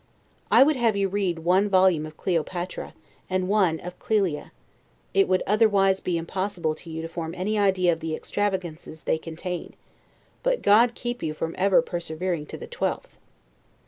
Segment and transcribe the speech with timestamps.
[0.49, 2.95] I would have you read one volume of "Cleopatra,"
[3.29, 4.51] and one of "Clelia";
[5.13, 9.19] it will otherwise be impossible for you to form any idea of the extravagances they
[9.19, 9.75] contain;
[10.41, 13.19] but God keep you from ever persevering to the twelfth.